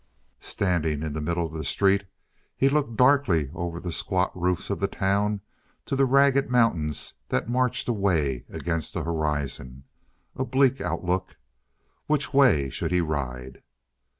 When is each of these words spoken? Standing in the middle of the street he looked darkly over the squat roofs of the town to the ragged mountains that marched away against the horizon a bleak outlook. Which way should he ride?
Standing 0.39 1.03
in 1.03 1.13
the 1.13 1.21
middle 1.21 1.45
of 1.45 1.53
the 1.53 1.63
street 1.63 2.05
he 2.57 2.69
looked 2.69 2.95
darkly 2.95 3.51
over 3.53 3.79
the 3.79 3.91
squat 3.91 4.31
roofs 4.35 4.71
of 4.71 4.79
the 4.79 4.87
town 4.87 5.41
to 5.85 5.95
the 5.95 6.07
ragged 6.07 6.49
mountains 6.49 7.13
that 7.29 7.47
marched 7.47 7.87
away 7.87 8.43
against 8.49 8.95
the 8.95 9.03
horizon 9.03 9.83
a 10.35 10.43
bleak 10.43 10.81
outlook. 10.81 11.37
Which 12.07 12.33
way 12.33 12.71
should 12.71 12.89
he 12.91 12.99
ride? 12.99 13.61